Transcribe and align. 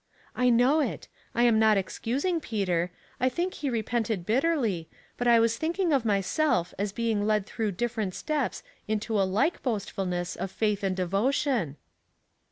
*' 0.23 0.25
I 0.35 0.49
know 0.49 0.79
it; 0.79 1.07
I 1.35 1.43
am 1.43 1.59
not 1.59 1.77
excusing 1.77 2.39
Peter; 2.39 2.89
I 3.19 3.29
think 3.29 3.53
he 3.53 3.69
repented 3.69 4.25
bitterly, 4.25 4.89
but 5.15 5.27
I 5.27 5.39
was 5.39 5.57
thinking 5.57 5.93
of 5.93 6.05
myself 6.05 6.73
as 6.79 6.91
being 6.91 7.27
led 7.27 7.45
through 7.45 7.73
different 7.73 8.13
stepa 8.15 8.63
into 8.87 9.21
a 9.21 9.29
like 9.29 9.61
boastf 9.61 9.95
'Iness 9.99 10.35
of 10.35 10.49
faith 10.49 10.81
and 10.81 10.95
devotion." 10.95 11.77